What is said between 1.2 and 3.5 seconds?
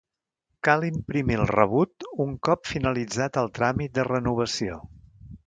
el rebut un cop finalitzat